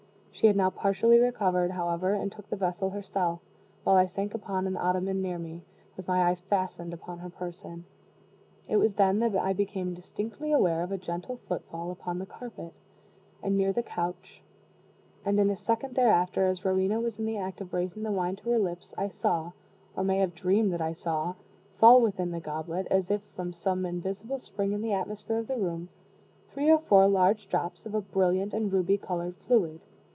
[0.33, 3.41] She had now partially recovered, however, and took the vessel herself,
[3.83, 5.61] while I sank upon an ottoman near me,
[5.95, 7.85] with my eyes fastened upon her person.
[8.67, 12.73] It was then that I became distinctly aware of a gentle footfall upon the carpet,
[13.43, 14.41] and near the couch;
[15.23, 18.35] and in a second thereafter, as Rowena was in the act of raising the wine
[18.37, 19.51] to her lips, I saw,
[19.95, 21.35] or may have dreamed that I saw,
[21.77, 25.57] fall within the goblet, as if from some invisible spring in the atmosphere of the
[25.59, 25.89] room,
[26.49, 29.81] three or four large drops of a brilliant and ruby colored fluid.